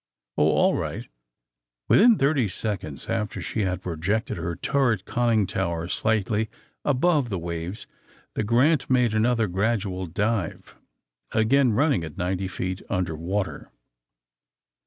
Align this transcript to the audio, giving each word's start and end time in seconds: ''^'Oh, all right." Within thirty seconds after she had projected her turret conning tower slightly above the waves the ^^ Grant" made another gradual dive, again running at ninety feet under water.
''^'Oh, 0.39 0.49
all 0.49 0.73
right." 0.73 1.07
Within 1.87 2.17
thirty 2.17 2.47
seconds 2.47 3.05
after 3.05 3.39
she 3.39 3.61
had 3.61 3.83
projected 3.83 4.35
her 4.37 4.55
turret 4.55 5.05
conning 5.05 5.45
tower 5.45 5.87
slightly 5.87 6.49
above 6.83 7.29
the 7.29 7.37
waves 7.37 7.85
the 8.33 8.41
^^ 8.43 8.45
Grant" 8.47 8.89
made 8.89 9.13
another 9.13 9.45
gradual 9.47 10.07
dive, 10.07 10.75
again 11.33 11.73
running 11.73 12.03
at 12.03 12.17
ninety 12.17 12.47
feet 12.47 12.81
under 12.89 13.15
water. 13.15 13.69